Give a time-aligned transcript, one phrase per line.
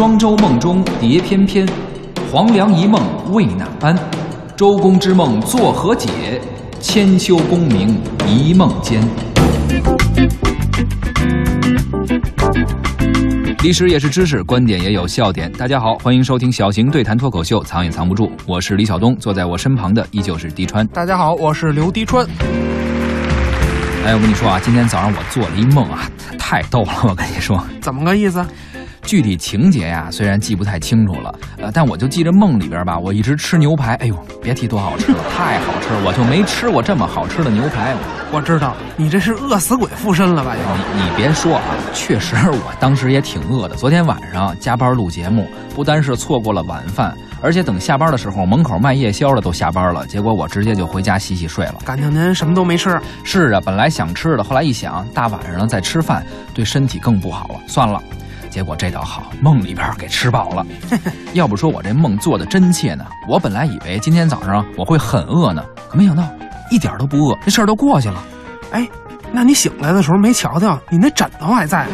[0.00, 1.68] 庄周梦中蝶翩翩，
[2.32, 3.02] 黄粱一梦
[3.34, 3.94] 为哪般？
[4.56, 6.40] 周公之梦作何解？
[6.80, 8.98] 千秋功名一梦间。
[13.62, 15.52] 历史也是知识，观点也有笑点。
[15.52, 18.32] 大家好，欢迎收听小型对谈脱口秀，藏也藏不住。
[18.46, 20.86] 我是李晓东，坐在我身旁的依旧是滴川。
[20.86, 22.26] 大家好，我是刘滴川。
[24.06, 26.92] 哎，我跟你说啊，今天早上我做了一梦啊，太逗了。
[27.02, 28.42] 我跟你说，怎么个意思？
[29.10, 37.92] 具体情节呀，虽然记不太清楚了，呃，但我就记着梦里边吧，我一直吃牛排，哎呦，别提多好吃了，太好吃了，我就没吃过这么好吃的牛排。
[38.30, 40.54] 我知道你这是饿死鬼附身了吧？
[40.54, 43.74] 你你别说啊，确实我当时也挺饿的。
[43.74, 51.74] 昨天晚上加班录节目，不单是错过了晚饭，而且等下班的时候，门口卖夜宵的都下班了，结果我直接就回家洗洗睡了。
[51.84, 52.96] 感情您什么都没吃？
[53.24, 56.24] 是啊，本来想吃的，后来一想，大晚上再吃饭
[56.54, 58.00] 对身体更不好了，算了。
[58.50, 60.66] 结果这倒好，梦里边给吃饱了。
[61.34, 63.06] 要不说我这梦做的真切呢？
[63.28, 66.24] 我本来以为今天早上我会很饿呢，可没想到
[66.70, 68.22] 一点都不饿，这事儿都过去了。
[68.72, 68.88] 哎，
[69.32, 71.86] 那你醒来的时候没瞧瞧，你那枕头还在？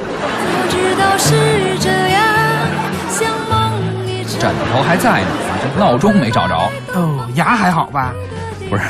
[4.39, 5.29] 枕头还在呢，
[5.63, 6.70] 这闹钟没找着。
[6.95, 8.13] 哦，牙还好吧？
[8.69, 8.83] 不是。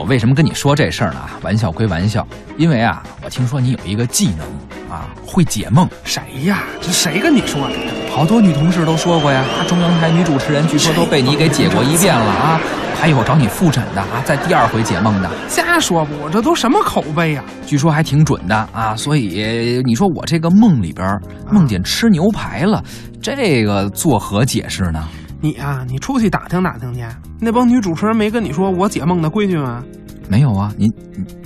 [0.00, 1.20] 我为什么跟你说这事儿呢？
[1.42, 4.46] 玩笑归玩笑，因为啊，我听说你有一个技能
[4.90, 5.86] 啊，会解梦。
[6.04, 6.62] 谁呀？
[6.80, 7.76] 这谁跟你说的？
[8.10, 9.44] 好多女同事都说过呀。
[9.68, 12.58] 中央台女主持人据说都被你给解过一遍了啊。
[12.98, 15.30] 还有找你复诊的啊，在第二回解梦的。
[15.50, 16.10] 瞎说吧？
[16.22, 17.44] 我这都什么口碑呀？
[17.66, 18.96] 据说还挺准的啊。
[18.96, 21.20] 所以你说我这个梦里边
[21.52, 22.82] 梦见吃牛排了，
[23.20, 25.06] 这个作何解释呢？
[25.42, 27.02] 你啊，你出去打听打听去。
[27.40, 29.82] 那帮女主持人没跟你说我解梦的规矩吗？
[30.28, 30.92] 没有啊，您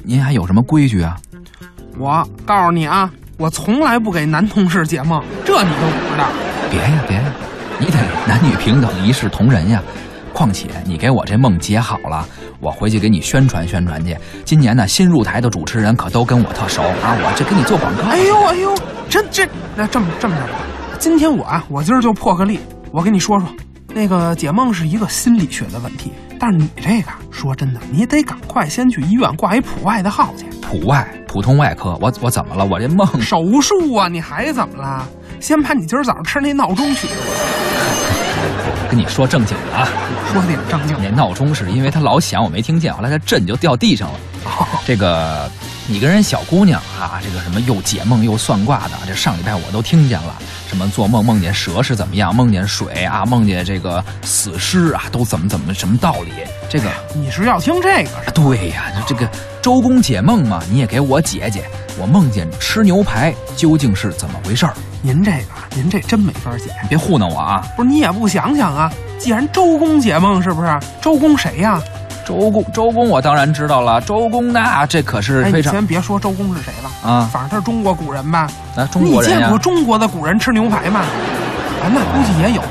[0.03, 1.16] 您还有什么规矩啊？
[1.99, 6.27] 我告诉你啊，我从来不给男同事解梦，这你都不知道。
[6.71, 7.32] 别呀别呀，
[7.78, 9.81] 你得男女平等，一视同仁呀。
[10.32, 12.26] 况且你给我这梦解好了，
[12.59, 14.16] 我回去给你宣传宣传去。
[14.44, 18.03] 今年呢，新入台的主持人可都跟我特熟啊，我这给你做广告。
[18.03, 18.75] 哎呦哎呦，
[19.09, 20.59] 这这那这么这么着吧，
[20.99, 22.59] 今天我啊，我今儿就破个例，
[22.91, 23.49] 我跟你说说。
[23.94, 30.44] 那个解梦是一个心理学的问题，但是你这个说真的，你得赶快先去医院挂一普外的号去。
[30.60, 31.97] 普外，普通外科。
[32.00, 32.65] 我我怎么了？
[32.65, 34.09] 我这梦手术啊？
[34.09, 35.06] 你还怎么了？
[35.38, 37.74] 先把你今儿早上吃那闹钟取出来。
[38.94, 39.88] 你说正经的啊，
[40.32, 40.97] 说点正经。
[41.03, 44.19] 那闹钟是因为它老响，我没听见，后来它震就掉地上了。
[44.87, 45.50] 这个。
[45.87, 50.34] 你跟人小姑娘啊，这个什么又解梦又算卦的，这上礼拜我都听见了。
[50.66, 56.32] 什么做梦梦见蛇是怎么样，梦见水啊，梦见这个死尸啊，都怎么怎么什么道理？
[56.71, 58.31] 这个你是要听这个？
[58.32, 59.28] 对呀，这个
[59.61, 61.69] 周公解梦嘛，你也给我解解。
[62.00, 64.66] 我梦见吃牛排究竟是怎么回事？
[65.05, 66.71] 您这个，您这真没法解。
[66.89, 67.63] 别糊弄我啊！
[67.77, 68.91] 不是你也不想想啊？
[69.19, 70.81] 既然周公解梦，是不是？
[70.99, 71.79] 周公谁呀？
[72.25, 74.01] 周公，周公，我当然知道了。
[74.01, 75.75] 周公那这可是非常……
[75.75, 78.49] 先别说周公是谁了啊，反正他是中国古人吧？
[78.75, 81.01] 那中国人你见过中国的古人吃牛排吗？
[81.01, 82.63] 啊，那估计也有，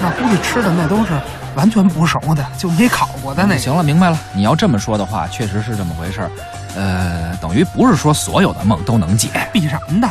[0.00, 1.12] 那估计吃的那都是
[1.56, 3.58] 完全不熟的，就没烤过的那。
[3.58, 4.18] 行了，明白了。
[4.32, 6.30] 你要这么说的话，确实是这么回事儿。
[6.74, 10.08] 呃，等于不是说所有的梦都能解，必然的。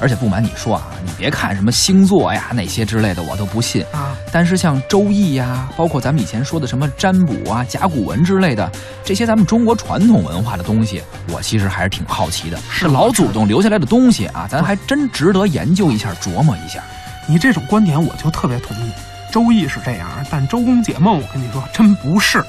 [0.00, 4.16] 而且不瞒你说啊，你别看什么星座呀那些之类的，我都不信啊。
[4.32, 8.70] 但是像周易呀，包括咱们以前说的什么占卜啊、甲骨文之类的
[9.04, 12.58] 这些咱们中国传统文化的东西，我其实还是挺好奇的。
[12.70, 16.82] 是老祖宗留下来的东西啊，咱还真值得研究一下、琢磨一下。
[17.26, 18.90] 你这种观点我就特别同意。
[19.32, 22.44] 周易是这样，但周公解梦，我跟你说真不是。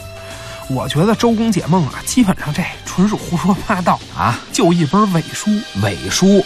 [0.68, 5.50] 我觉得周公解梦啊，基本上这纯属胡说八道啊，就一本伪书。
[5.82, 6.44] 伪书。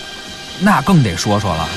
[0.61, 1.69] 那更得说说了，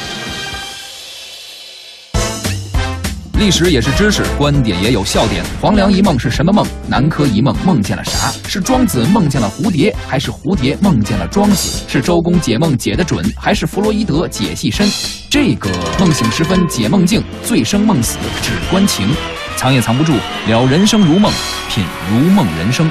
[3.38, 5.44] 历史也是知识，观点也有笑点。
[5.60, 6.66] 黄粱一梦是什么梦？
[6.88, 8.32] 南柯一梦梦见了啥？
[8.48, 11.84] 是庄子梦见了蝴蝶，还是蝴蝶梦见了庄子？
[11.86, 14.90] 是周公解梦解得准，还是弗洛伊德解析深？
[15.30, 15.70] 这个
[16.00, 19.14] 梦醒时分解梦境，醉生梦死只关情，
[19.56, 20.12] 藏也藏不住。
[20.48, 21.32] 了人生如梦，
[21.68, 22.90] 品如梦人生。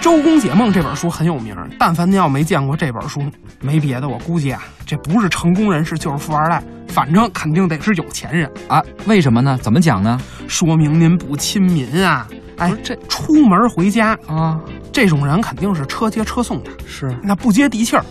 [0.00, 3.22] 周公解梦》这本书很有名，但凡您要没见过这本书，
[3.60, 6.62] 没别的，我估计啊，这不是成功人士就是富二代。
[6.88, 8.50] 反正肯定得是有钱人。
[8.68, 8.82] 啊？
[9.06, 9.58] 为什么呢？
[9.60, 10.18] 怎么讲呢？
[10.46, 12.26] 说明您不亲民啊！
[12.56, 14.58] 哎，这出门回家啊，
[14.92, 18.04] 这种人肯定是车接车送的，是那不接地气儿。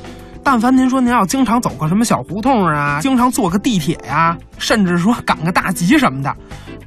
[0.50, 6.34] 但凡您说您要经常走个什么小胡同啊，经常坐个地铁呀、甚至说赶个大集什么的，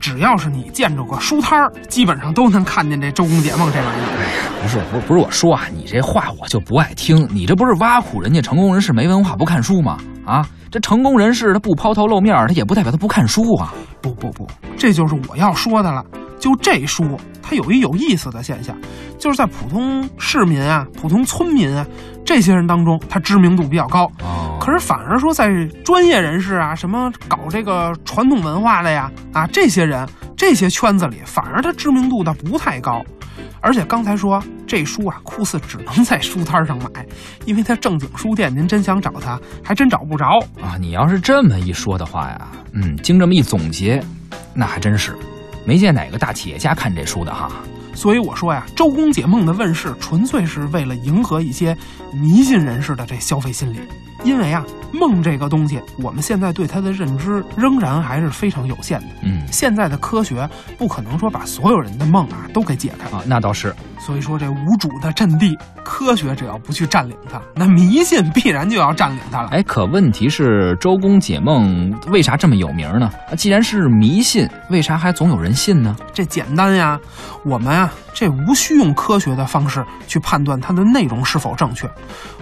[0.00, 4.62] 只要是你见着个书摊儿，基本上都能看见这周公解梦这玩意儿。
[4.62, 7.28] 不是不是不是我说啊，你这话我就不爱听。
[7.30, 9.98] 你这不是挖苦人家成功人士没文化不看书吗？
[10.24, 13.74] 啊，这成功人士他不抛头露面，他也不代表他不看书啊。
[14.00, 14.48] 不不不，
[14.78, 16.02] 这就是我要说的了。
[16.40, 18.76] 就这书，它有一有意思的现象，
[19.18, 21.86] 就是在普通市民啊、普通村民啊
[22.24, 24.10] 这些人当中，它知名度比较高。
[24.22, 25.48] 哦可是反而说，在
[25.84, 30.06] 专业人士啊，什么搞这个传统文化的呀，啊，这些人
[30.36, 33.02] 这些圈子里，反而它知名度倒不太高。
[33.62, 37.06] 而且刚才说这书啊，酷似只能在书摊上买，
[37.46, 40.38] 因为他正经书店，您真想找它，还真找不着。
[40.62, 44.02] 啊，你要是这么一说的话呀，嗯，经这么一总结，
[44.54, 45.16] 那还真是，
[45.70, 47.48] 没见哪个大企业家看这书的哈。
[47.94, 51.76] 所以我说呀，周公解梦的问世，纯粹是为了迎合一些
[52.12, 53.78] 迷信人士的这消费心理。
[54.24, 59.06] 因为啊，梦这个东西，我们现在对它的认知仍然还是非常有限的。
[59.22, 63.74] 嗯现在的科学不可能说把所有人的梦啊都给解开，啊，那倒是。
[63.98, 69.48] 所以说这无主的阵地，科学只要不去占领它，那迷信必然就要占领它了。
[69.50, 73.10] 哎，可问题是周公解梦为啥这么有名呢？
[73.30, 75.94] 啊，既然是迷信，为啥还总有人信呢？
[76.14, 76.98] 这简单呀，
[77.44, 81.90] 我们啊，这无需用科学的方式去判断它的内容是否正确，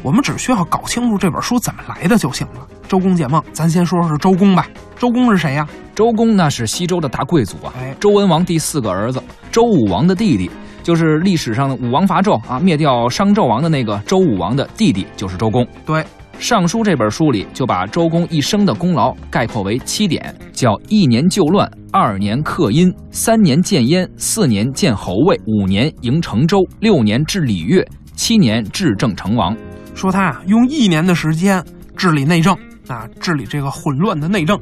[0.02, 2.66] 我们只需要搞清楚这本书怎么来的就行了。
[2.88, 4.66] 周公解梦，咱先说说周公吧。
[4.98, 5.68] 周公是谁呀？
[5.94, 9.22] 周公那是西周的大贵族啊，哎周文王第四个儿子，
[9.52, 10.50] 周武王的弟弟，
[10.82, 15.66] 就是历史上的武王伐纣啊，灭掉商纣王的那个周武王的弟弟，就是周公。
[15.84, 16.00] 对，
[16.38, 29.54] 《尚书》这本书里就把周公一生的功劳概括为七点，叫一年救乱，二年克殷，三年建燕，四年建侯卫，五年迎成周，六年治礼乐，七年治政成王。
[29.98, 31.62] 说他啊，用一年的时间
[31.96, 32.56] 治理内政
[32.86, 34.56] 啊，治理这个混乱的内政，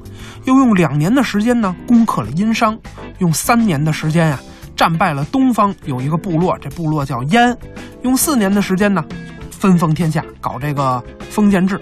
[0.47, 2.75] 又用两年的时间呢攻克了殷商，
[3.19, 4.41] 用三年的时间呀、
[4.75, 7.55] 战败了东方有一个部落，这部落叫燕，
[8.01, 9.05] 用四年的时间呢
[9.51, 11.79] 分封天下，搞这个封建制，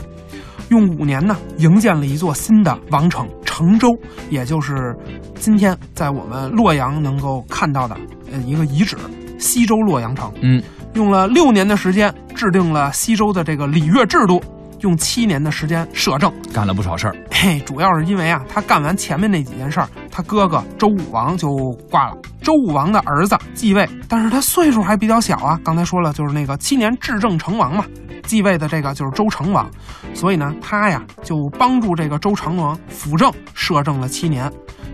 [0.70, 3.88] 用五年呢营建了一座新的王城成州，
[4.30, 4.92] 也就是
[5.36, 7.96] 今天在我们洛阳能够看到的
[8.32, 8.96] 呃一个遗址
[9.38, 10.32] 西周洛阳城。
[10.42, 10.60] 嗯，
[10.94, 14.42] 用了六年的时间制定了西周的这个礼乐制度，
[14.80, 16.32] 用七年的时间摄政。
[16.52, 17.16] 干了不少事儿。
[17.30, 21.48] 嘿，主要是因为啊，他干完前面那几件事儿，他哥哥周武王就
[21.90, 22.16] 挂了。
[22.40, 25.58] 周武王的儿子继位，但是他岁数还比较小啊。
[25.64, 27.84] 刚才说了，就是那个七年至正成王嘛，
[28.22, 29.68] 继位的这个就是周成王，
[30.14, 34.48] 所以呢，他呀就帮助这个周成王辅政，摄政了七年。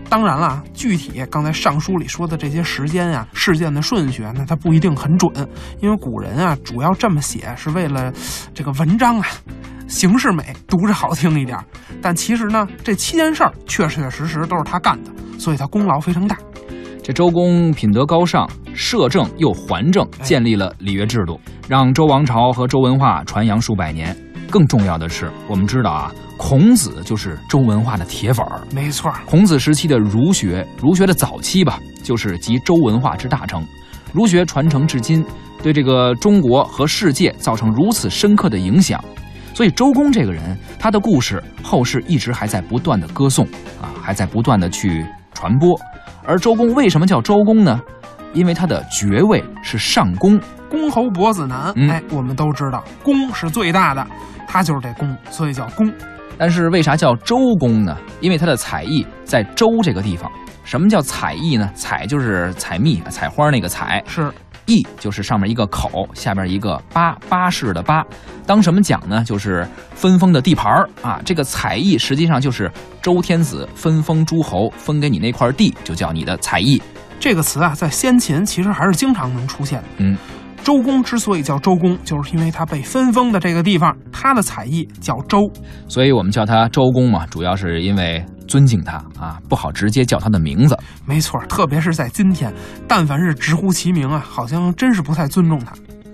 [0.09, 5.31] 当然了，具体刚才上书里说的这些时间呀、事件的顺序啊，那它不一定很准，
[5.81, 8.11] 因为古人啊主要这么写是为了
[8.55, 9.27] 这个文章啊
[9.91, 11.59] 形式美，读着好听一点。
[12.01, 16.37] 但其实呢，这七件事儿确确实实都是他干的，所以他功劳非常大。
[17.03, 24.15] 这周公品德高尚，摄政又还政，建立了礼乐制度，让周王朝和周文化传扬数百年。
[24.49, 28.61] 更重要的是，我们知道啊，孔子就是周文化的铁粉儿。
[28.73, 33.65] 没错儿，孔子时期的儒学，儒学的早期吧，就是集周文化之大成。
[34.13, 35.25] 儒学传承至今，
[35.63, 39.03] 对这个中国和世界造成如此深刻的影响。
[39.61, 43.45] 所以周公这个人，他的故事后世一直还在不断的歌颂
[43.79, 45.79] 啊，还在不断的去传播。
[46.25, 47.79] 而周公为什么叫周公呢？
[48.33, 54.03] 因为他的爵位是上公，公侯伯子男，嗯哎，我们都知道公是最大的，
[54.47, 55.93] 他就是这公，所以叫公。
[56.39, 57.95] 但是为啥叫周公呢？
[58.19, 60.27] 因为他的采邑在周这个地方。
[60.63, 61.69] 什么叫采邑呢？
[61.75, 64.31] 采就是采蜜、采花那个采，是
[64.65, 68.03] 邑就是上面一个口，下边一个巴，巴士的巴。
[68.45, 69.23] 当什么讲呢？
[69.23, 71.21] 就是分封的地盘儿啊。
[71.23, 76.81] 这个采邑实际上就是周天子分封诸侯，分给你那块地，就叫你的采邑。
[77.19, 79.87] 这个词啊，在先秦其实还是经常能出现的。
[79.97, 80.17] 嗯，
[80.63, 85.51] 周公之所以叫周公，就是因为他被分封的这个地方，他的采邑叫周。
[85.87, 90.77] 所以我们叫他周公嘛，主要是因为尊敬他啊，不好直接叫他的名字。
[91.05, 92.53] 没错，特别是在今天，
[92.87, 95.73] 但凡是直呼其名啊，好像真是不太尊重他。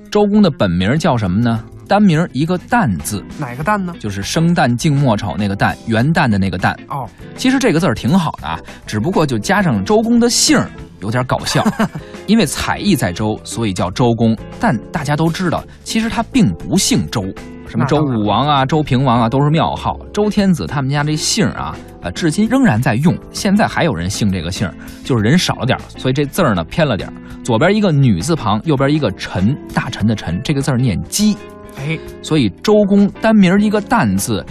[0.09, 1.63] 周公的本名叫什么呢？
[1.87, 3.93] 单名一个旦字，哪个旦呢？
[3.99, 6.73] 就是生旦净末丑那个旦，元旦的那个旦。
[6.89, 10.69] 哦，其实这个字儿挺好的啊，只不过就加上周公的姓儿
[11.01, 11.65] 有点搞笑，
[12.27, 14.37] 因为采邑在周，所以叫周公。
[14.59, 17.23] 但大家都知道，其实他并不姓周
[17.67, 19.97] 什么周武王啊、周平王啊，都是庙号。
[20.13, 24.69] 周天子他们家这姓啊，呃，至今仍然在用，现在还有人姓这个姓，
[25.03, 27.11] 就是人少了点所以这字儿呢偏了点
[27.43, 31.35] 左边一个女字旁，右边一个臣，大臣的臣，这个字儿念姬。
[31.77, 34.45] 哎，所以周公单名一个旦字，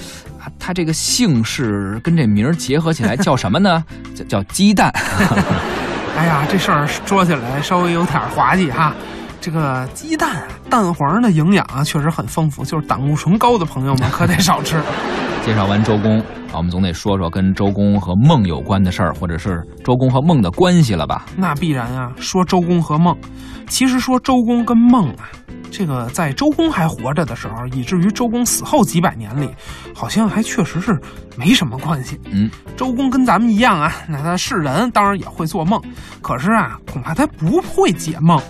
[0.59, 3.83] 他这个姓氏跟这名结合起来叫什么呢？
[4.15, 4.93] 叫叫鸡蛋。
[6.17, 8.93] 哎呀，这事儿说起来稍微有点儿滑稽哈。
[9.41, 14.81] 这个鸡蛋啊，蛋黄的营养啊，确实很丰富，就是胆固醇高的朋友们 可得少吃。
[15.45, 21.27] 介绍完周公啊，我们总得说说跟周公和梦有关的事儿，或者是周公和梦的关系了吧？
[21.37, 23.17] 那必然啊，说周公和梦，
[23.69, 25.29] 其实说周公跟梦啊。
[25.69, 29.51] 这个在周公还活着的时候，以至于周公死后几百年里，
[29.95, 30.99] 好像还确实是
[31.37, 32.19] 没什么关系。
[32.31, 35.81] 嗯，周公跟咱们一样啊，那他是人，当然也会做梦，
[36.23, 38.41] 可是啊，恐怕他不会解梦。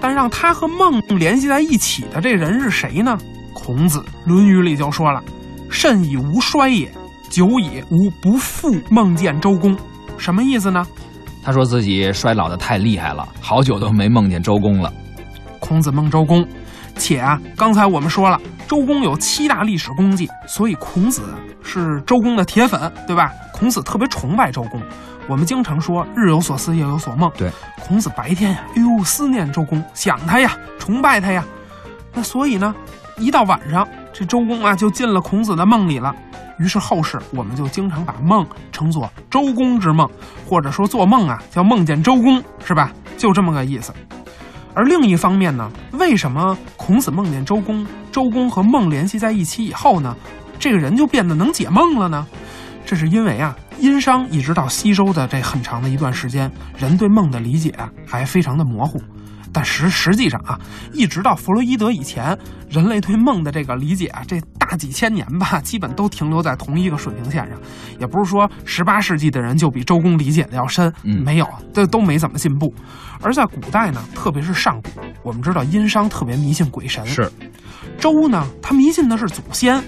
[0.00, 3.16] 但让他和梦联系在一起的这人是谁呢？
[3.52, 5.22] 孔子《论语》里就说了
[5.70, 6.90] ：“甚以无衰也，
[7.30, 9.76] 久矣，无不复梦见周公。”
[10.18, 10.86] 什么意思呢？
[11.42, 14.92] 他说自己衰老的太厉害了，好久都没梦见周公了。
[15.58, 16.46] 孔子梦周公，
[16.96, 21.22] 且啊，刚才我们说了，周公有七大历史功绩，所以孔子
[21.62, 23.32] 是周公的铁粉，对吧？
[23.52, 24.80] 孔子特别崇拜周公。
[25.28, 27.30] 我们经常说“日有所思，夜有所梦”。
[27.36, 31.44] 对，孔子白天呀，哎呦，思念周公，想他呀，崇拜他呀。
[32.14, 32.74] 那所以呢，
[33.18, 36.14] 一到晚上，这周公啊就进了孔子的梦里了。
[36.58, 40.08] 于是后世我们就经常把梦称作周公之梦，
[40.48, 42.92] 或者说做梦啊叫梦见周公，是吧？
[43.18, 43.92] 就这么个意思。
[44.74, 50.16] 而另一方面呢，为什么孔子梦见周公，周公和梦联系在一起以后呢，
[50.58, 52.26] 这个人就变得能解梦了呢？
[52.86, 57.74] 这是因为啊，殷商一直到西周的这很长的一段时间，人对梦的理解
[58.06, 59.02] 还非常的模糊。
[59.52, 60.60] 但实实际上啊，
[60.92, 62.38] 一直到弗洛伊德以前，
[62.68, 67.58] 人类对梦的这个理解啊，这大几千年吧，基本都停留在同一个水平线上。
[67.98, 72.72] 也不是说十八世纪的人就比周公理解的要深，没有，这都没怎么进步。
[73.22, 74.90] 而在古代呢，特别是上古，
[75.22, 77.28] 我们知道殷商特别迷信鬼神，是
[77.98, 79.82] 周呢，他迷信的是祖先。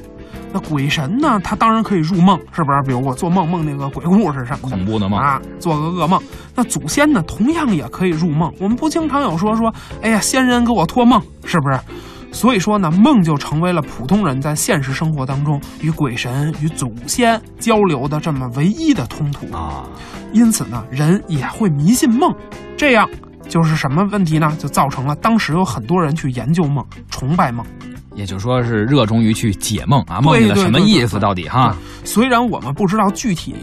[0.52, 1.38] 那鬼神呢？
[1.44, 2.82] 他当然可以入梦，是不是？
[2.82, 6.20] 比如我做梦梦那个鬼故事什么恐怖的梦啊，做个噩梦。
[6.54, 8.52] 那祖先呢，同样也可以入梦。
[8.58, 11.78] 我们不经常有说说，哎呀，先人给我托梦，是不是？
[12.30, 19.84] 所以说呢，梦就成为了普通人在现实生活当中与鬼神、与祖先交流的这么唯一的通途啊。
[20.32, 22.34] 因此呢，人也会迷信梦。
[22.76, 23.08] 这样
[23.48, 24.54] 就是什么问题呢？
[24.58, 27.64] 就造成了当时有很多人去研究梦，崇拜梦。
[28.18, 31.20] 也就说是热衷于去解梦啊，梦见了什么意思？
[31.20, 31.76] 到底哈？
[32.04, 33.54] 虽然我们不知道具体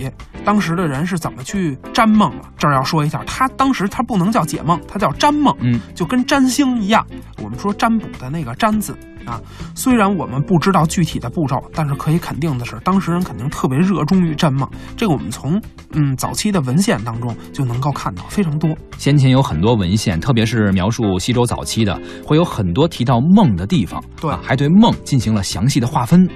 [0.46, 7.06] 当时的人是怎么去占梦了，这儿要说一下，他当时他不能叫解梦，他叫占梦，嗯，就跟占星一样。
[7.44, 8.96] 我们说占卜的那个占字。
[9.26, 9.42] 啊，
[9.74, 14.70] 虽然我们不知道具体的步骤，但是可以肯定的是，当时人肯定特别热衷于占梦。
[14.96, 15.60] 这个我们从
[15.94, 18.70] 嗯早期的文献当中就能够看到非常多。
[19.00, 26.30] 先前有很多文献，特别是描述西周早期的，会有很多提到梦的地方，对，还对梦进行了详细的划分。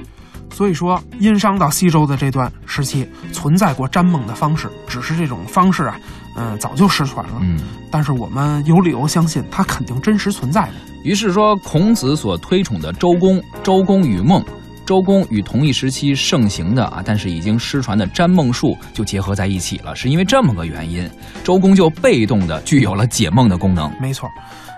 [0.51, 5.97] 所以说，殷商到西周的这段时期存在过占梦的方式，只是这种方式啊，
[6.35, 7.33] 嗯，早就失传了。
[7.41, 10.73] 嗯，但是我们有理由相信它肯定真实存在的。
[11.03, 14.43] 于是说，孔子所推崇的周公，周公与孟，
[14.85, 21.09] 周公与同一时期盛行的啊，但是已经失传的占梦术就结合在一起了，是因为这么个原因，
[21.41, 23.89] 周公就被动的具有了解梦的功能。
[24.01, 24.29] 没错，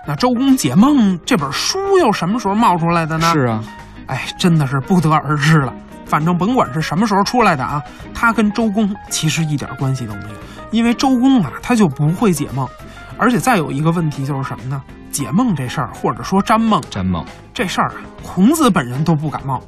[0.06, 3.32] 那周公解梦这本书又什么时候冒出来的呢？
[3.32, 3.64] 是啊，
[4.06, 5.72] 哎，真的是不得而知了。
[6.04, 7.82] 反正甭管是什么时候出来的啊，
[8.12, 10.34] 他跟周公其实一点关系都没有，
[10.70, 12.68] 因为周公啊他就不会解梦，
[13.16, 14.82] 而且再有一个问题就是什么呢？
[15.10, 19.62] 解梦这事儿，或者说占梦，占梦这事儿啊，孔子本人都不感冒。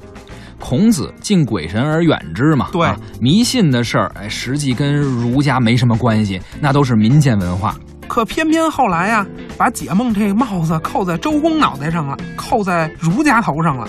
[0.59, 2.89] 孔子敬鬼神而远之嘛，对，
[3.21, 7.75] 迷信的事儿，哎，实际跟儒家没什么关系，那都是民间文化。
[8.07, 9.27] 可偏偏后来呀，
[9.57, 13.89] 把解梦这个帽子扣在周公脑袋上了，扣在儒家头上了。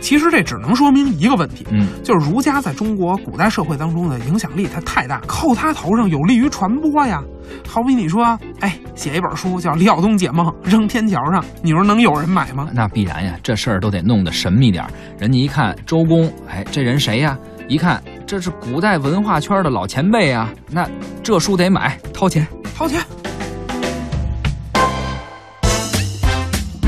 [0.00, 7.22] 其实这只能说明一个问题，嗯，就是儒家在中国古代社会当中的影响力它太大，扣他头上有利于传播呀。
[7.66, 12.68] 好比你说，哎，写一本书叫《李晓东解梦》，扔天桥上，你说能有人买吗？
[12.72, 14.84] 那必然呀，这事儿都得弄得神秘点
[15.18, 17.36] 人家一看周公，哎，这人谁呀？
[17.68, 20.88] 一看这是古代文化圈的老前辈啊，那
[21.22, 23.00] 这书得买，掏钱，掏钱。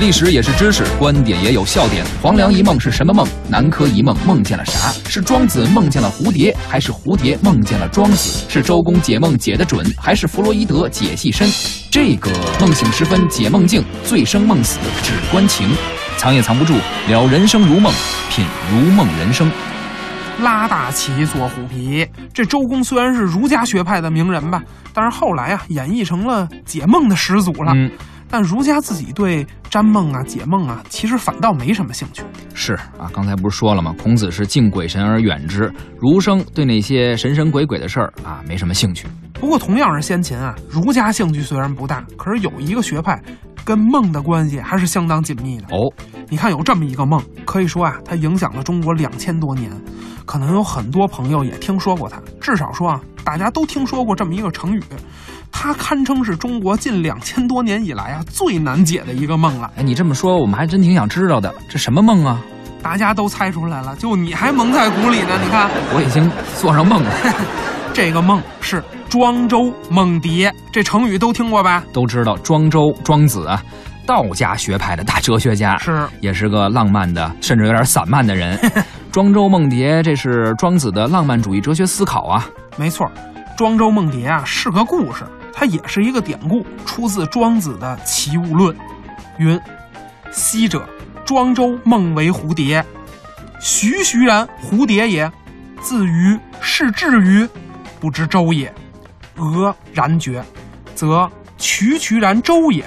[0.03, 2.05] 历史也是知识，观点也有笑点。
[2.21, 3.25] 黄粱一梦是什么梦？
[3.49, 4.93] 南柯一梦梦见了啥？
[5.09, 8.45] 是庄子梦见了蝴蝶，还是蝴蝶梦见了庄子？
[8.49, 11.49] 是周公解梦解得准，还是弗洛伊德解析深？
[11.89, 15.69] 这个梦醒时分解梦境，醉生梦死只关情。
[16.17, 16.75] 藏也藏不住，
[17.07, 17.93] 了人生如梦，
[18.29, 19.49] 品如梦人生。
[20.41, 22.05] 拉大旗做虎皮，
[22.35, 24.61] 这周公虽然是儒家学派的名人吧，
[24.93, 27.73] 但是后来啊演绎成了解梦的始祖了。
[27.77, 27.89] 嗯，
[28.33, 32.23] 但儒家自己对占梦啊、解梦啊，其实反倒没什么兴趣。
[32.55, 33.95] 是啊，刚才不是说了吗？
[34.03, 35.71] 孔子是敬鬼神而远之，
[36.01, 39.07] 儒生对那些神神鬼鬼的事儿啊没什么兴趣。
[39.35, 43.23] 不过同样是先秦啊，儒家兴趣虽然不大，可是有一个学派
[43.67, 45.65] 跟梦的关系还是相当紧密的。
[45.67, 45.93] 哦，
[46.31, 49.71] 你看有这么一个梦，可以说啊，它影响了中国两千多年，
[50.25, 52.19] 可能有很多朋友也听说过它。
[52.41, 54.83] 至少说啊，大家都听说过这么一个成语，
[55.53, 59.71] 它堪称是中国近两千多年以来啊最难解的一个梦了。
[59.77, 62.41] 哎，你这么说，我们还真挺想知道的，这什么梦啊？
[62.83, 65.39] 大家都猜出来了，就你还蒙在鼓里呢。
[65.41, 66.29] 你看，我已经
[66.59, 67.13] 做上梦了。
[67.95, 71.85] 这个梦是庄周梦蝶，这成语都听过吧？
[71.93, 73.63] 都知道庄周庄子啊，
[74.05, 78.59] 道家学派的大哲学家，是也是个浪漫的，甚至有点散漫的人。
[79.13, 82.49] 庄周梦蝶，这是庄子的浪漫主义哲学思考啊。
[82.77, 83.07] 没错，
[83.57, 88.75] 庄周梦蝶啊是个故事，它也是一个典故，出自庄子的《齐物论》，
[89.39, 89.61] 云
[90.33, 90.89] ：“昔者，
[91.25, 92.85] 庄周梦为蝴蝶，
[93.61, 95.31] 徐徐然蝴蝶也，
[95.81, 97.49] 自于是至于，
[98.01, 98.73] 不知周也。
[99.37, 100.45] 俄然觉，
[100.95, 102.85] 则渠渠然周也，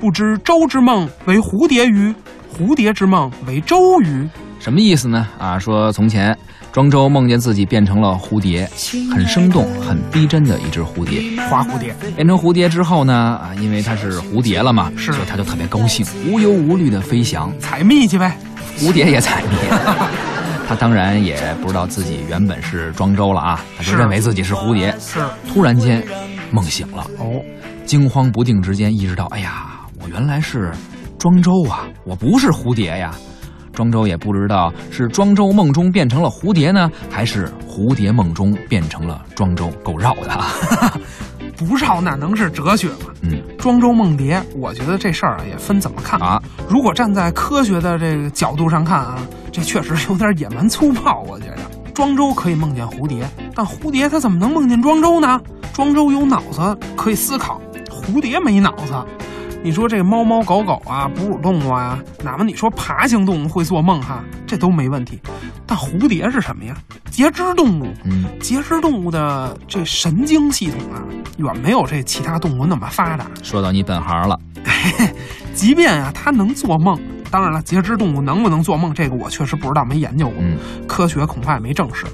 [0.00, 2.14] 不知周之梦为蝴蝶于，
[2.52, 4.28] 蝴蝶之梦为周于。”
[4.60, 5.28] 什么意思呢？
[5.38, 6.36] 啊，说从前
[6.72, 8.66] 庄周梦见自己变成了蝴蝶，
[9.14, 11.22] 很生动、很逼真的一只蝴蝶。
[11.50, 17.52] 花蝴蝶变成蝴蝶之后呢，啊，因为它是蝴蝶了嘛，是所以他就特别高兴，无忧无虑的飞翔。
[17.60, 18.38] 采蜜去呗。
[18.78, 19.56] 蝴蝶也采蜜，
[20.66, 24.96] 他当然也不知道自己原本是庄周了啊，他就认为自己是蝴蝶。
[24.98, 26.02] 是突然间
[26.50, 27.38] 梦醒了，哦，
[27.84, 30.72] 惊慌不定之间意识到，哎呀，我原来是
[31.18, 33.14] 庄周啊，我不是蝴蝶呀。
[33.72, 40.46] 庄周也不知道是庄周梦中变成了蝴蝶呢，还是蝴蝶梦中变成了庄周，够绕的啊。
[41.56, 43.12] 不绕那能是哲学吗？
[43.22, 46.18] 嗯庄周梦蝶，我觉得这事儿啊也分怎么看。
[46.20, 49.18] 啊，如果站在科学的这个角度上看啊，
[49.52, 51.22] 这确实有点野蛮粗暴。
[51.28, 51.58] 我觉着
[51.94, 55.40] 庄周可以梦见蝴蝶，但蝴蝶它怎么能梦见庄周呢？
[55.72, 58.92] 庄周有脑子可以思考，蝴蝶没脑子。
[59.64, 65.20] 你说这猫猫狗狗啊，哺乳动物啊，哪怕你说爬行动物会做梦哈，这都没问题。
[65.64, 66.76] 但蝴蝶是什么呀？
[67.10, 71.00] 节肢动物，嗯，节肢动物的这神经系统啊，
[71.38, 73.26] 远没有这其他动物那么发达。
[73.42, 74.38] 说到你本行了，
[75.54, 76.98] 即便啊，它能做梦，
[77.30, 82.04] 当然了，节肢动物能不能做梦，这个我确实不知道，没研究过，嗯科学恐怕也没证实。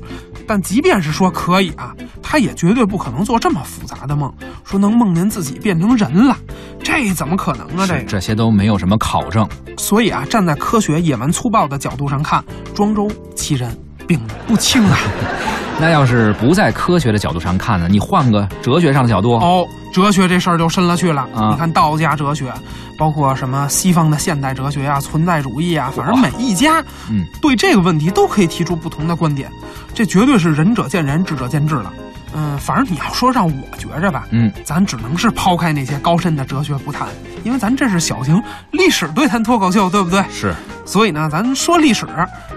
[0.48, 4.32] 但即便是说可以啊，他也绝对不可能做这么复杂的梦，
[4.64, 6.34] 说能梦见自己变成人了，
[6.82, 7.86] 这怎么可能啊？
[7.86, 9.46] 这个，这些都没有什么考证。
[9.76, 12.42] 所以啊，站在科学野蛮粗暴的角度上看，
[12.74, 13.06] 庄周
[13.36, 13.76] 其人
[14.08, 14.18] 并
[14.48, 14.98] 不轻啊。
[15.80, 17.86] 那要是不在科学的角度上看呢？
[17.88, 21.22] 你换个哲学上的角度，哦，哲学这事儿就深了去了。
[21.32, 22.52] 啊你看道家哲学，
[22.98, 29.48] 包括什么西方的现代哲学啊、存在主义啊，反正每一家，嗯，对这个问题都可以提出不同的观点，
[29.94, 31.92] 这绝对是仁者见仁，智者见智了。
[32.34, 37.08] 嗯，反正你要说让我觉着吧，嗯，咱只能是抛开那些高深的哲学不谈，
[37.44, 40.22] 因为咱这是小型历史对谈脱口秀，对不对？
[40.30, 42.06] 是所以呢，咱说历史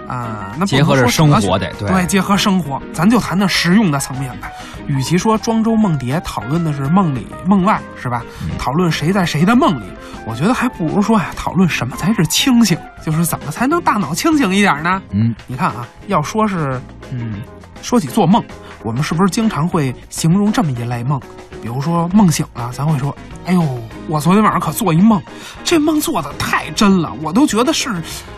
[0.08, 4.48] 啊、那结合着生活得对对，结合生活，咱就谈谈实用的层面吧。
[4.86, 8.22] 与其说庄周梦蝶讨论的是梦里梦外，是吧？
[8.42, 9.84] 嗯讨论谁在谁的梦里，
[10.26, 15.00] 我觉得还不如说呀，讨论什么才是清醒，就是怎么才能大脑清醒一点呢？
[15.10, 16.80] 嗯，你看啊，要说是，
[17.10, 17.40] 嗯，
[17.80, 18.42] 说起做梦，
[18.82, 21.20] 我们是不是经常会形容这么一类梦？
[21.62, 23.14] 比如说梦醒了，咱会说，
[23.46, 23.62] 哎呦，
[24.08, 25.22] 我昨天晚上可做一梦，
[25.62, 27.88] 这梦做的太真了，我都觉得是，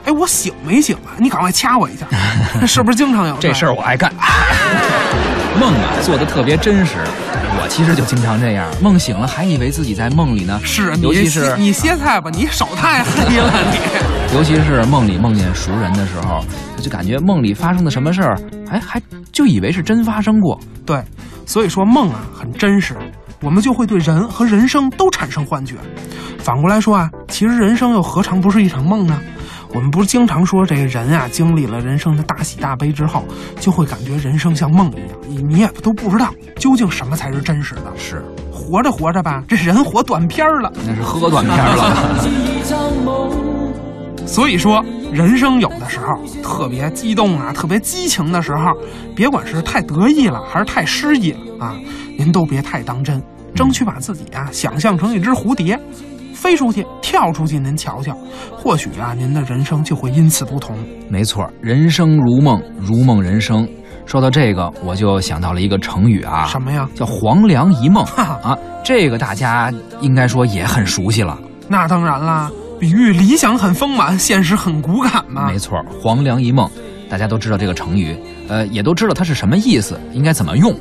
[0.04, 1.16] 哎，我醒没醒啊？
[1.16, 2.06] 你赶快掐我一下，
[2.66, 4.12] 是不是经常有这事儿我爱干。
[5.58, 6.96] 梦啊，做的特别真实。
[7.56, 10.60] 我其实就经常这样，梦醒了还以为自己在梦里呢。
[10.62, 14.13] 是尤其是你歇菜吧，你手太黑了，你。
[14.32, 16.44] 尤其是梦里梦见熟人的时候，
[16.78, 19.00] 就感觉梦里发生的什么事儿，哎还
[19.32, 20.58] 就以为是真发生过。
[20.84, 21.02] 对，
[21.46, 22.96] 所以说梦啊很真实，
[23.40, 25.76] 我们就会对人和人生都产生幻觉。
[26.38, 29.20] 反过来说啊，其实人生又何尝不是一场梦呢？
[29.72, 33.24] 我们不是经常说这个人啊，经历了人生的大喜大悲之后，
[33.58, 37.92] 就会感觉人生像梦一样，你你也都不知道究竟什么才是真实的。
[37.96, 40.72] 是，活着活着吧，这人活短片儿了。
[40.84, 43.43] 那是喝短片儿了。
[44.26, 46.06] 所以说，人生有的时候
[46.42, 48.72] 特别激动啊，特别激情的时候，
[49.14, 51.76] 别管是太得意了，还是太失意了啊，
[52.18, 53.22] 您都别太当真，
[53.54, 55.78] 争取把自己啊想象成一只蝴蝶，
[56.32, 58.16] 飞出去，跳出去，您瞧瞧，
[58.56, 60.76] 或许啊，您的人生就会因此不同。
[61.08, 63.68] 没错，人生如梦，如梦人生。
[64.06, 66.88] 说到这个，我就想到了一个成语啊，什么呀？
[66.94, 68.58] 叫“黄粱一梦”哈哈啊。
[68.82, 71.38] 这个大家应该说也很熟悉了。
[71.68, 75.46] 那当然啦，比喻理想很丰满，现实很骨感嘛。
[75.50, 76.68] 没错，“黄粱一梦”，
[77.08, 78.16] 大家都知道这个成语，
[78.48, 80.74] 呃，也都知道它是什么意思，应该怎么用。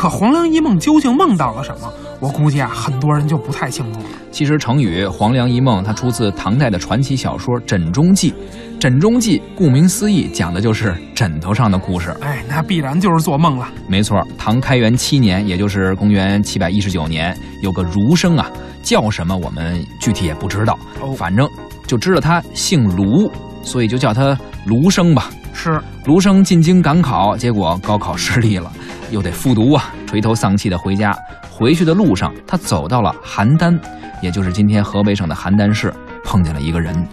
[0.00, 1.92] 可黄粱一梦究竟梦到了什么？
[2.20, 4.06] 我估计啊，很多人就不太清楚了。
[4.30, 8.30] 其实成语“黄粱一梦”它出自唐代的传奇小说《枕中记》，
[8.78, 12.16] 《枕中记》顾名思义，讲的就是枕头上的故事。
[12.22, 13.68] 哎，那必然就是做梦了。
[13.86, 18.50] 没错，唐开元七年，也就是公元七百一十九年，有个儒生啊，
[18.82, 21.46] 叫什么我们具体也不知道，哦反正
[21.86, 23.30] 就知道他姓卢，
[23.62, 24.34] 所以就叫他
[24.64, 25.28] 卢生吧。
[25.62, 28.72] 是，卢生进京赶考，结果高考失利了，
[29.10, 31.14] 又得复读啊，垂头丧气的回家。
[31.50, 33.78] 回去的路上，他走到了邯郸，
[34.22, 35.92] 也就是今天河北省的邯郸市，
[36.24, 37.06] 碰见了一个人。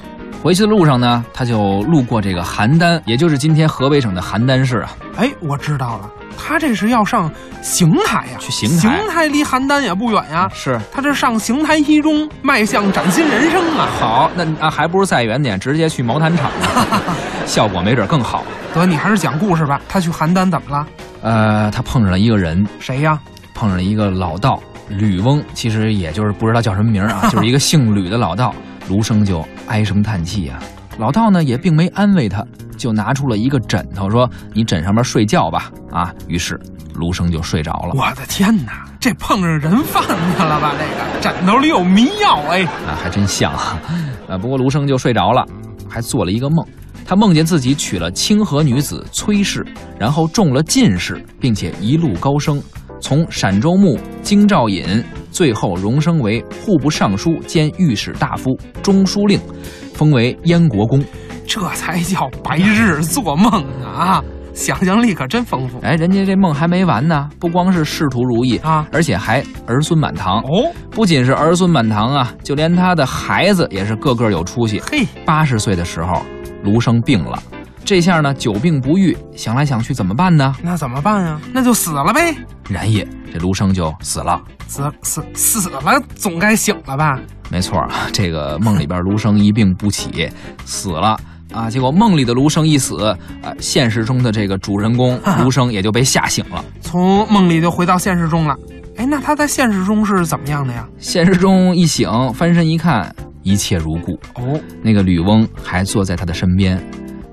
[0.48, 4.96] 回去的路上呢，他就路过这个邯郸，也就是今天河北省的邯郸市啊。
[5.18, 7.30] 哎，我知道了，他这是要上
[7.62, 8.38] 邢台呀。
[8.40, 10.48] 去邢台邢台离邯郸也不远呀。
[10.54, 13.90] 是，他这上邢台一中，迈向崭新人生啊！
[14.00, 17.02] 好，那啊还不如再远点，直接去毛毯厂呢，
[17.46, 18.42] 效果没准更好。
[18.74, 19.82] 得，你还是讲故事吧。
[19.90, 20.88] 他去邯郸怎么了？
[21.24, 23.20] 呃，他碰上了一个人，谁呀？
[23.54, 28.56] 碰上了一个老道吕翁，其实也就是不知道叫什么名儿啊， 就是一个姓吕的老道。
[28.90, 30.60] 卢生就唉声叹气呀、
[30.98, 32.46] 老道呢也并没安慰他，
[32.78, 36.60] 就拿出了一个枕头，说：“你枕上面睡觉吧。”啊，于是
[36.94, 37.94] 卢生就睡着了。
[37.96, 40.74] 我的天哪，这碰上人贩子了吧？
[40.78, 42.64] 这个枕头里有迷药哎！
[42.88, 43.80] 啊，还真像啊。
[44.28, 45.46] 呃，不过卢生就睡着了，
[45.90, 46.66] 还做了一个梦。
[47.06, 49.66] 他梦见自己娶了清河女子崔氏，
[49.98, 52.62] 然后中了进士，并且一路高升，
[53.00, 55.02] 从陕州牧、京兆尹，
[55.38, 59.40] 最后荣升为户部尚书兼御史大夫、中书令，
[59.94, 61.00] 封为燕国公。
[61.46, 64.20] 这才叫白日做梦啊！
[64.56, 68.88] 想象力可真丰富哎，人家这梦还没完呢，不光是仕途如意，啊！
[68.92, 70.40] 而且还儿孙满堂。
[70.40, 74.82] 哦，不仅是儿孙满堂啊，就连他的孩子也是个个有出息。
[74.92, 76.24] 嘿，八十岁的时候，
[76.64, 77.40] 卢生病了，
[77.88, 80.54] 这下呢久病不愈，想来想去怎么办呢？
[80.62, 81.40] 那怎么办呀？
[81.54, 82.36] 那就死了呗！
[82.70, 84.42] 然也，这卢生就死了。
[84.68, 85.80] 死死死了，
[86.14, 87.18] 总该醒了吧？
[87.50, 90.30] 没错啊，这个梦里边卢生一病不起，
[90.66, 91.18] 死了
[91.54, 91.70] 啊。
[91.70, 93.06] 结果梦里的卢生一死，
[93.42, 96.62] 啊，现实中的这个主人公 卢生也就被吓醒了。
[96.82, 98.54] 从梦里就回到现实中了。
[98.98, 100.86] 哎，那他在现实中是怎么样的呀？
[101.00, 104.12] 现实中一醒，翻身一看，一切如故。
[104.36, 106.78] 哦，那个吕翁还坐在他的身边，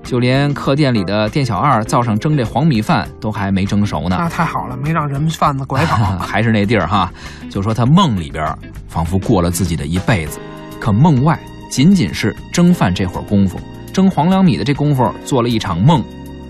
[0.05, 4.15] 就连客店里的店小二灶上蒸这黄米饭都还没蒸熟呢。
[4.17, 5.97] 那太好了，没让人贩子拐跑。
[6.19, 7.11] 还是那地儿哈，
[7.49, 8.55] 就说他梦里边
[8.87, 10.39] 仿佛过了自己的一辈子，
[10.79, 11.37] 可梦外
[11.69, 13.59] 仅仅是蒸饭这会儿功夫，
[13.91, 16.03] 蒸黄粱米的这功夫做了一场梦，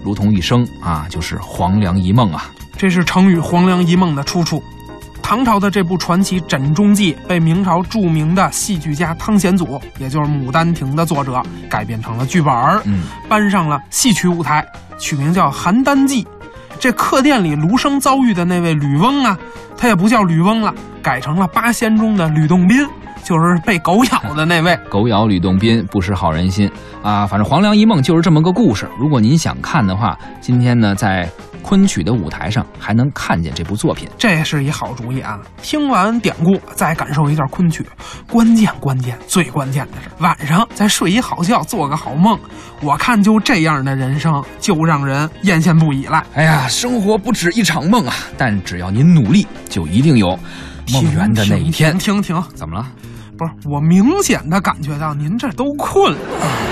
[0.03, 2.51] 如同一生啊，就是黄粱一梦啊。
[2.77, 4.61] 这是成语“黄粱一梦”的出处。
[5.27, 14.63] 唐朝的这部传奇《枕中记》被明朝著名的戏剧家汤显祖，也就是《牡丹亭》的作者改编成了剧本儿，嗯，搬上了戏曲舞台，
[14.99, 16.23] 取名叫《邯郸记》。
[16.79, 19.35] 这客店里卢生遭遇的那位吕翁啊，
[19.75, 22.87] 他也不叫吕翁了，改成了八仙中的吕洞宾，
[23.25, 24.77] 就是被狗咬的那位。
[24.87, 27.25] 狗咬吕洞宾，不识好人心啊！
[27.25, 28.87] 反正黄粱一梦就是这么个故事。
[28.99, 31.27] 如果您想看的话，今天呢在
[31.63, 34.07] 昆曲的舞台上还能看见这部作品。
[34.19, 35.39] 这是一好主意啊！
[35.63, 37.83] 听完典故，再感受一下昆曲，
[38.29, 42.37] 关键关键最关键的是晚上再睡一好觉，做个好梦。
[42.81, 46.23] 我看就这样的人生，就让人艳羡不已了。
[46.35, 48.13] 哎呀，生活不止一场梦啊！
[48.37, 50.37] 但只要您努力，就一定有
[50.93, 51.97] 梦圆的那一天。
[51.97, 52.85] 停停停，怎么了？
[53.37, 56.17] 不是我明显的感觉到您这都困了。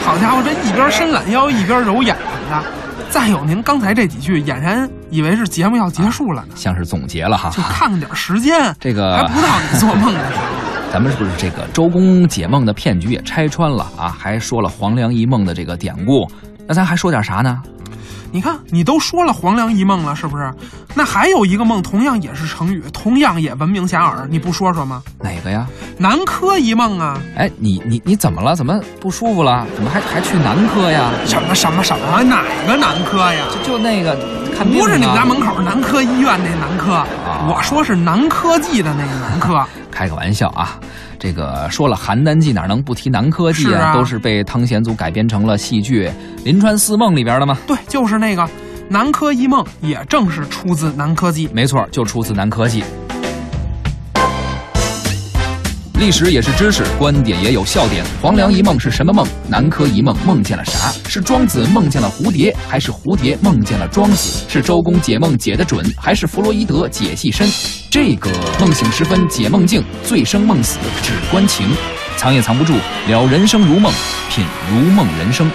[0.06, 2.64] 好家伙，这一边伸懒腰一边揉眼睛的。
[3.10, 6.56] 再有您刚才这几句，俨然以为是节目要结束了呢。
[6.56, 7.50] 像是总结了哈。
[7.50, 10.44] 就看看点时间，这个还不到你做梦的时候。
[10.92, 14.16] 咱们是不是这个周公解梦的骗局也拆穿了啊？
[14.18, 16.28] 还说了黄粱一梦的这个典故，
[16.68, 17.62] 那咱还说点啥呢？
[18.34, 20.52] 你看，你都说了黄粱一梦了，是不是？
[20.96, 25.04] 那还有一个梦，同样也是成语，同样也闻名遐迩，你不说说吗？
[25.22, 25.68] 哪个呀？
[26.00, 27.22] 南柯一梦啊！
[27.38, 28.56] 哎，你你你怎么了？
[28.56, 29.68] 怎么不舒服了？
[29.76, 31.12] 怎么还还去南柯呀？
[31.28, 32.24] 什么什么什么？
[32.24, 33.46] 哪个南柯呀？
[33.64, 34.18] 就就那个
[34.54, 37.06] 看病、啊、不是你们家门口南科医院那南科，
[37.48, 39.66] 我说是南科技的那个南科。
[39.92, 40.80] 开个玩笑啊！
[41.20, 43.94] 这个说了《邯郸记》，哪能不提南科技啊？
[43.94, 46.08] 都是被汤显祖改编成了戏剧
[46.44, 47.58] 《临川四梦》里边的吗？
[47.68, 48.50] 对，就是那个
[48.90, 51.48] 南柯一梦，也正是出自《南科技》。
[51.54, 52.82] 没错，就出自《南柯记》。
[56.00, 58.04] 历史也是知识，观点也有笑点。
[58.22, 59.26] 黄粱一梦是什么梦？
[59.48, 60.92] 南柯一梦梦见了啥？
[61.08, 64.44] 是庄子梦见了蝴蝶，还是蝴蝶梦见了庄子？
[64.50, 67.48] 是周公解梦解得准，还是弗洛伊德解析深？
[67.90, 68.30] 这个
[68.60, 71.68] 梦醒时分解梦境，醉生梦死只关情。
[72.18, 72.74] 藏也藏不住，
[73.08, 73.92] 聊人生如梦，
[74.30, 75.50] 品如梦人生。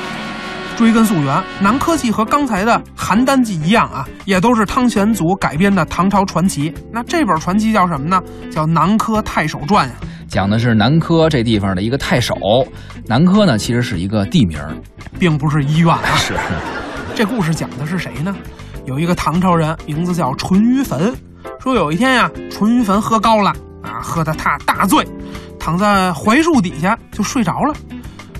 [0.77, 6.73] 追根溯源，南柯记和刚才的邯郸记一样啊，也都是汤显祖改编的唐朝传奇。
[6.93, 8.23] 那这本传奇叫什么呢？
[8.51, 9.97] 叫《南柯太守传》呀。
[10.29, 12.37] 讲的是南柯这地方的一个太守。
[13.07, 14.61] 南柯呢，其实是一个地名，
[15.19, 16.15] 并不是医院啊。
[16.17, 16.35] 是。
[17.15, 18.37] 这故事讲的是谁呢？
[18.85, 21.13] 有一个唐朝人，名字叫淳于棼。
[21.61, 23.51] 说有一天呀，淳于棼喝高了
[23.83, 25.07] 啊，喝得他大醉，
[25.59, 27.75] 躺在槐树底下就睡着了。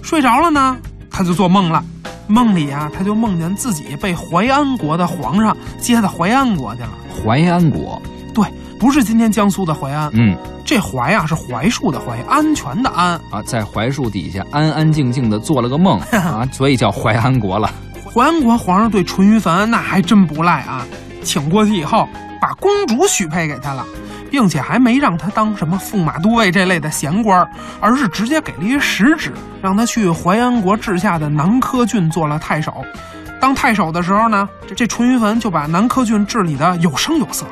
[0.03, 0.77] 睡着了呢，
[1.11, 1.83] 他就做梦了。
[2.27, 6.91] 梦里啊，他就梦见自己被淮安国的皇上接到淮安国去了。
[7.11, 8.01] 淮安国，
[8.35, 8.45] 对，
[8.79, 10.11] 不是今天江苏的淮安。
[10.13, 17.71] 嗯，这淮啊是槐树的槐，安全的安啊，在槐树底下安安静静的做了个梦 啊，所以叫淮安国了。
[18.15, 20.87] 淮安国皇上对淳于棼那还真不赖啊，
[21.23, 22.09] 请过去以后，
[22.41, 23.85] 把公主许配给他了。
[24.31, 27.49] 并且还没让他当什么驸马都尉这类的闲官，
[27.81, 32.85] 而是直接给了一实职，让他去淮安国治下的南柯郡做了太守。
[33.41, 37.47] 当太守的时候呢，这这淳于棼就把南柯郡治理的有声有色，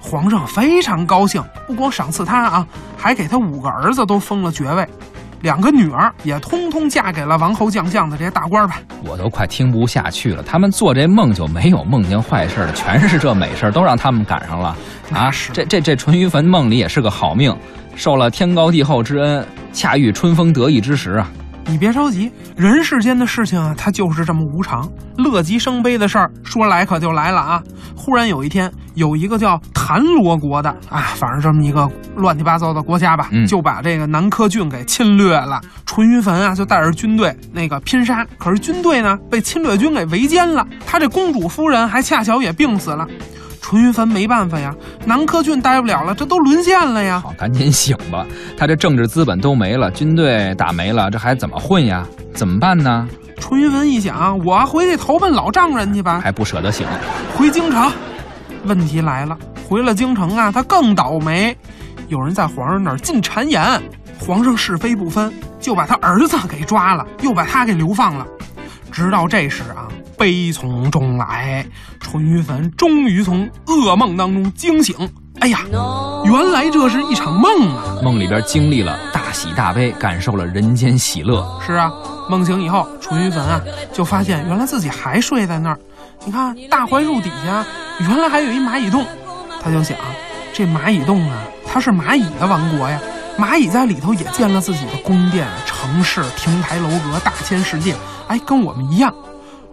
[0.00, 4.86] 皇上非常高兴，不光赏赐他啊，还给他五个儿子都封了爵位。
[5.42, 8.78] 两个女儿也通通嫁给了王侯将相的这些大官吧。
[9.02, 14.76] 我都快听不下去了，他们做这梦就没有梦见坏事的，全是这美事都让他们赶上了
[15.12, 15.30] 啊！
[15.30, 17.56] 是这这这淳于棼梦里也是个好命，
[17.94, 21.30] 受了天高地厚之恩，恰遇春风得意之时啊！
[21.66, 24.90] 你别着急，人世间的事情啊，它就是这么无常。
[25.16, 27.62] 乐极生悲的事儿说来可就来了啊！
[27.94, 35.60] 忽然有一天，有一个叫谭罗国的啊，反正这么一个乱七八糟的国家吧，就把这个南柯郡给侵略了。
[35.86, 43.06] 淳于棼啊，就带着军队那个拼杀，可是军队呢被侵略军给围歼了，他这公主夫人还恰巧也病死了。
[43.60, 47.20] 淳于棼没办法呀，南柯郡待不了了，这都沦陷了呀！
[47.22, 48.26] 好，赶紧醒吧！
[48.56, 52.04] 他这政治资本都没了，军队打没了，这还怎么混呀？
[52.34, 53.06] 怎么办呢？
[53.38, 56.86] 淳于棼一想，我回去投奔老丈人去吧，还不舍得醒，
[57.36, 57.90] 回京城。
[58.64, 61.56] 问题来了，回了京城啊，他更倒霉，
[62.08, 63.80] 有人在皇上那儿进谗言，
[64.18, 68.26] 皇上是非不分，就把他儿子给抓了，又把他给流放了。
[68.90, 69.88] 直到这时啊。
[70.18, 71.64] 悲从中来，
[71.98, 74.94] 淳于棼终于从噩梦当中惊醒。
[75.38, 75.60] 哎呀，
[76.26, 77.96] 原来这是一场梦啊！
[78.02, 81.58] 梦里边经历了大喜大悲，感受了人间喜乐。
[81.66, 81.90] 是啊，
[82.28, 83.62] 梦醒以后，淳于棼啊
[83.94, 85.78] 就发现原来自己还睡在那儿。
[86.26, 87.64] 你看大槐树底下，
[88.00, 89.06] 原来还有一蚂蚁洞。
[89.62, 89.96] 他就想，
[90.52, 93.00] 这蚂蚁洞啊，它是蚂蚁的王国呀。
[93.38, 97.94] 蚂蚁在里头也建了自己的宫殿、城市、亭台楼阁、大千世界。
[98.30, 99.12] 哎，跟我们一样。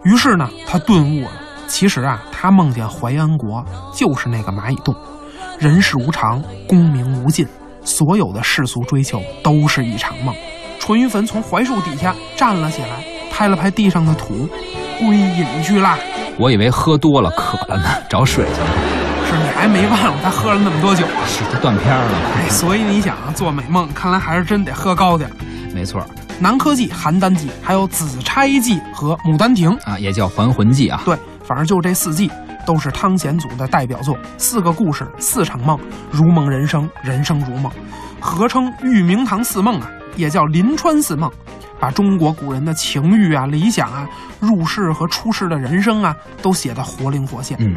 [0.02, 1.30] 于是呢，他顿悟了。
[1.68, 4.92] 其实啊，他梦见淮安国就是那个蚂蚁洞。
[5.60, 7.46] 人世无常，功名无尽，
[7.84, 10.34] 所有的世俗追求都是一场梦。
[10.80, 14.48] 淳于棼从槐树底下站了起来，拍了拍地上的土，
[14.98, 15.96] 归隐去啦。
[16.36, 18.66] 我以为喝多了渴了呢，找水去了。
[19.30, 21.22] 是你还没忘了他喝了那么多酒啊？
[21.26, 22.18] 是他断片了。
[22.36, 25.30] 哎，所以你想啊，做美梦，看来还是真得喝高点。
[25.74, 26.04] 没错。
[26.40, 31.02] 南柯记、邯郸记，还有紫钗记和牡丹亭啊，也叫还魂记啊。
[31.04, 32.30] 对，反正就这四季
[32.64, 34.16] 都是汤显祖的代表作。
[34.36, 35.78] 四个故事，四场梦，
[36.10, 37.72] 如梦人生，人生如梦，
[38.20, 41.30] 合称玉明堂四梦啊，也叫临川四梦，
[41.80, 47.56] 把中国古人的情欲啊、理想啊、入世和出世的人生啊，都写得活灵活现。
[47.60, 47.74] 嗯，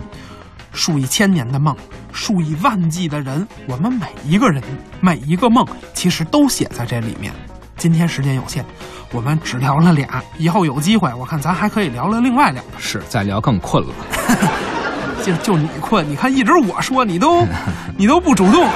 [0.72, 1.76] 数以千年的梦，
[2.14, 4.62] 数以万计的人，我们每一个人，
[5.00, 7.34] 每一个梦，其实都写在这里面。
[7.82, 8.64] 今天时间有限，
[9.12, 10.24] 我们只聊了俩。
[10.38, 12.72] 以后有机会，我看咱还可以聊聊另外两个。
[12.78, 13.90] 是，再聊更困了。
[15.26, 17.44] 就就你困，你看一直我说你都
[17.98, 18.70] 你都不主动。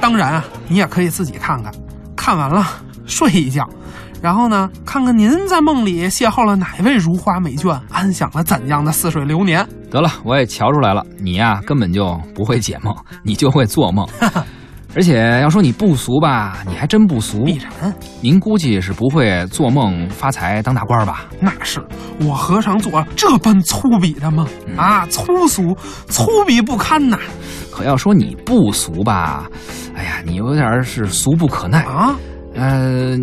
[0.00, 1.72] 当然啊，你也可以自己看看，
[2.16, 2.66] 看完了
[3.06, 3.64] 睡一觉，
[4.20, 9.64] 然后呢，看看您在梦里邂逅了哪位如花美眷，安享了怎样的似水流年。
[9.88, 14.04] 得了，我也瞧出来了，你呀根本就不会解梦，你就会做梦。
[14.96, 17.42] 而且要说你不俗吧，你还真不俗。
[17.44, 21.26] 必然，您估计是不会做梦发财当大官吧？
[21.40, 21.84] 那是，
[22.20, 25.04] 我何尝做这般粗鄙的梦啊？
[25.10, 25.76] 粗俗、
[26.08, 27.18] 粗鄙不堪呐！
[27.72, 29.50] 可要说你不俗吧，
[29.96, 32.14] 哎呀，你有点是俗不可耐啊。
[32.54, 33.18] 呃，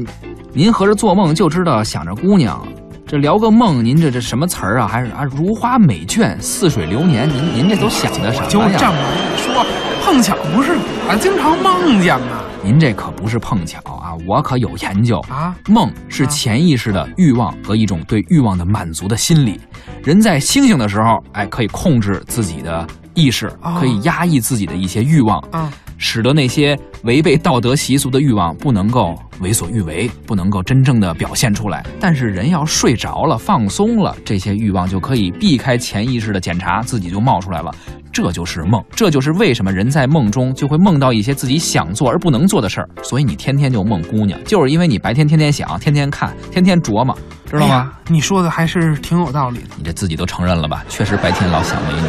[0.51, 2.61] 您合着做梦就知道想着姑娘，
[3.07, 4.87] 这聊个梦，您这这什么词儿啊？
[4.89, 8.49] 还是啊，如花美眷、似水流年，您您这都想的什么呀？
[8.49, 8.97] 就这么
[9.37, 9.65] 说。
[10.01, 10.71] 碰巧不是
[11.07, 12.43] 我经常梦见吗？
[12.63, 15.55] 您这可不是碰巧啊，我可有研究啊。
[15.67, 19.59] 梦是潜意识的欲望和一种对欲望的满足的心理。
[20.03, 23.47] 人在清醒的时候，哎，可以控制自己的意识，
[23.79, 31.85] 可以压抑自己的一些欲望，啊，使得那些违背道德习俗的欲望不能够为所欲为，不能够真正的表现出来。
[31.99, 37.71] 但是人要睡着了、放松了，这些欲望就可以避开潜意识的检查，自己就冒出来了。
[38.11, 42.89] 这就是梦，这就是为什么人在梦中就会梦到一些自己想做而不能做的事儿。
[43.03, 47.17] 所以你天天就梦姑娘，就是因为你白天天天想、天天看、天天琢磨，
[47.49, 47.91] 知道吗？
[48.07, 49.69] 你说的还是挺有道理的。
[49.77, 50.83] 你这自己都承认了吧？
[50.89, 52.07] 确实白天老想美女。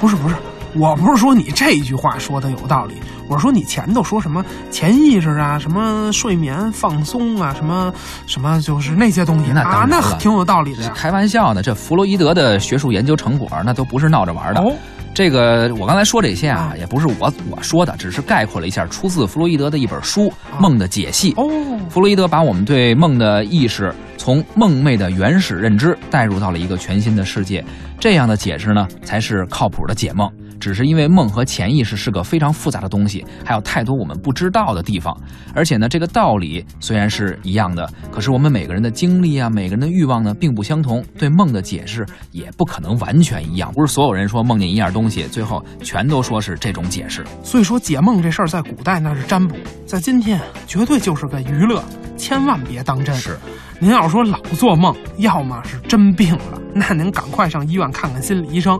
[0.00, 0.34] 不是不是，
[0.74, 2.94] 我不是说你这一句话说的有道理，
[3.28, 7.94] 我是说你前头说什么潜意识啊，什么睡眠放松啊，什么
[8.26, 10.92] 什么就是那些东西那那挺有道理的呀。
[10.94, 14.60] 开玩笑呢，这弗洛伊德的学术研究成果那都不是闹着玩的。
[14.60, 14.72] 哦，
[15.14, 20.22] 这个我刚才说这些啊，啊也不是我我说的，只是概括了一下出自弗洛伊德的一本书
[20.58, 21.32] 《梦的解析》。
[21.40, 27.64] 哦，弗洛伊德把我们对梦的意识从梦寐的原始认知带入到了一个全新的世界，
[28.00, 30.28] 这样的解释呢才是靠谱的解梦。
[30.58, 35.16] 只是因为梦和潜意识是个非常复杂的东西，还有太多我们不知道的地方。
[35.54, 43.72] 而且呢，这个道理虽然是一样的，可是我们每个人的经历啊，每个人的欲望呢，并不相同，对梦的解释也不可能完全一样。
[43.74, 47.24] 不是所有人说梦见一样东西，最后全都说是这种解释。
[47.42, 51.82] 所以说解梦这事儿在古代那是占卜，在今天绝对就是个娱乐，
[52.16, 53.14] 千万别当真。
[53.14, 53.38] 是，
[53.78, 58.76] 您要是说老做梦，要么是真病了， 那您赶快上医院看看心理医生；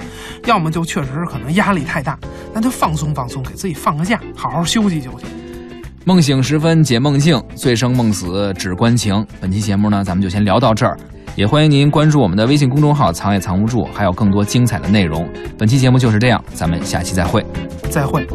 [0.47, 2.19] 要么就确实是可能压力太大，
[2.53, 5.27] 那就放松放松，给自己放个假，好好休息休息。
[6.05, 9.27] 梦醒时分解梦境，醉生梦死只关情。
[9.41, 10.99] 本期节目呢，咱们就先聊到这儿，
[11.35, 15.27] 也欢迎您关注我们的微信公众号“藏也藏不住”，还有更多精彩的内容。
[15.57, 17.43] 本期节目就是这样，咱们下期再会。
[17.91, 18.27] 再会。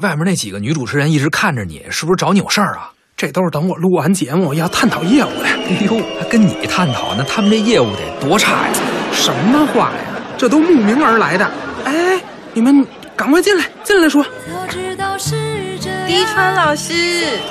[0.00, 2.90] 外面那几个女主持人一直看着你，是不是找你有事儿啊？
[3.16, 5.44] 这都是等我录完节目要探讨业务的。
[5.44, 8.72] 哎呦，还跟你探讨，那他们这业务得多差呀？
[9.12, 9.98] 什么话呀？
[10.38, 11.50] 这都慕名而来的。
[11.84, 12.18] 哎，
[12.54, 14.24] 你们赶快进来，进来说。
[16.06, 16.94] 滴川老师，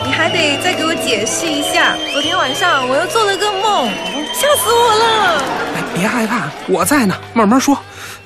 [0.03, 1.95] 你还得再给我解释一下。
[2.11, 3.89] 昨天晚上我又做了个梦，
[4.33, 5.43] 吓死我了！
[5.75, 7.77] 哎，别害怕，我在呢，慢慢说。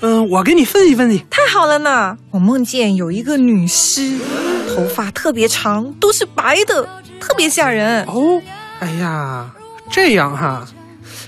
[0.03, 1.25] 嗯、我给你分析分析。
[1.29, 2.17] 太好了呢！
[2.31, 4.19] 我梦见有一个女尸，
[4.67, 6.85] 头发特别长，都是白的，
[7.21, 8.03] 特别吓人。
[8.03, 8.41] 哦，
[8.81, 9.49] 哎呀，
[9.89, 10.67] 这样哈，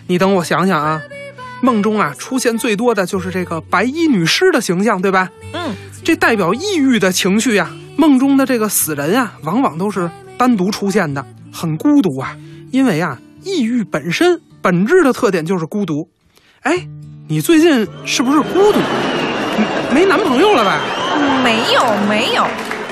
[0.08, 1.02] 你等我想想啊。
[1.62, 5.30] 梦中啊，出现最多的就是这个白衣女尸的形象，对吧？
[5.54, 12.36] 嗯，这代表抑郁的情绪呀、梦中的这个死人啊，往往都是单独出现的，很孤独啊。
[12.72, 16.10] 因为啊，抑郁本身本质的特点就是孤独。
[16.60, 16.90] 哎，
[17.28, 18.80] 你最近是不是孤独？
[19.92, 20.80] 没没男朋友了吧？
[21.18, 22.46] 嗯没有没有，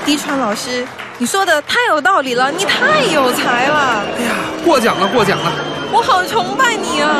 [0.04, 0.84] 滴川老师，
[1.18, 5.52] 你说的太有道理了，你太有才了，哎呀，过奖了，过奖了。
[5.92, 7.14] 我好崇拜你啊！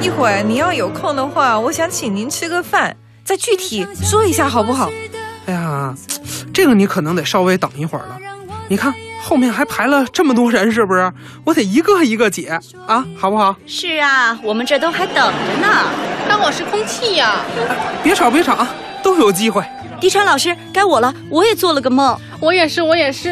[0.00, 4.88] 一会儿你要有空的话，我想请您吃个饭，再具体说一下好不好？
[5.46, 5.92] 哎呀，
[6.54, 8.16] 这个你可能得稍微等一会儿了。
[8.68, 11.12] 你看后面还排了这么多人，是不是？
[11.44, 13.56] 我得一个一个解啊，好不好？
[13.66, 15.84] 是啊，我们这都还等着呢。
[16.28, 17.36] 当我是空气呀、
[18.02, 18.68] 别吵，别吵啊，
[19.02, 19.64] 都有机会。
[20.00, 22.16] 迪川老师，该我了，我也做了个梦。
[22.40, 23.30] 我也是，我也是。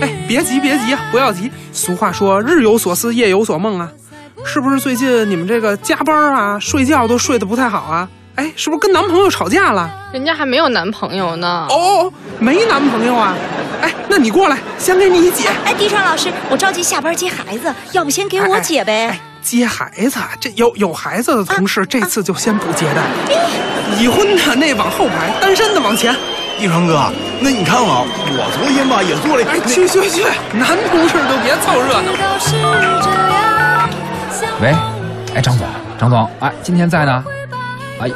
[0.00, 1.50] 哎，别急，别急啊，不要急。
[1.72, 3.88] 俗话说“日有所思，夜有所梦”啊，
[4.44, 8.08] 是不是最近你们这个加班啊，睡觉都睡得不太好啊？
[8.34, 9.90] 哎，是不是跟男朋友吵架了？
[10.12, 11.66] 人家还没有男朋友呢。
[11.70, 13.34] 哦，没男朋友啊？
[13.80, 15.48] 哎，那你过来，先给你解。
[15.64, 19.08] 哎，迪川老师，我着急下班接孩子，要不先给我姐呗？
[19.08, 23.02] 哎，接孩子，这有有孩子的同事，这次就先不接待。
[23.98, 26.14] 已婚的那往后排，单身的往前。
[26.58, 27.10] 一川哥，
[27.40, 32.12] 那你看啊，我昨天吧也做了，哎，去去去，男同事都别凑热闹。
[34.60, 34.74] 喂，
[35.36, 35.66] 哎，张总，
[35.98, 37.24] 张总，哎，今天在呢？
[38.00, 38.10] 哎，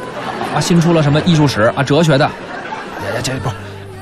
[0.54, 2.26] 啊，新出了什么艺术史啊，哲学的？
[2.26, 3.48] 哎这不，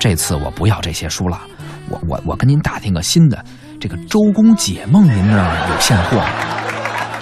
[0.00, 1.38] 这次我不要这些书了，
[1.90, 3.44] 我我我跟您打听个新的，
[3.78, 6.24] 这个《周公解梦》，您那儿有现货？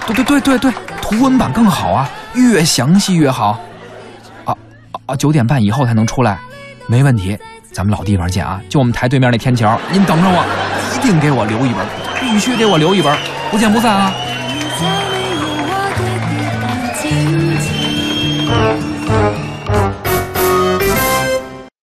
[0.07, 0.73] 对对对对对，
[1.03, 3.59] 图文版更好啊，越详细越好。
[4.45, 4.55] 啊
[4.93, 5.17] 啊啊！
[5.17, 6.39] 九点半以后才能出来，
[6.87, 7.37] 没问题。
[7.73, 10.45] 咱们老地方见啊，就我们台对面那天桥，您等着我，
[10.97, 11.85] 一定给我留一本，
[12.21, 13.19] 必须给我留一本，
[13.51, 14.13] 不见不散啊！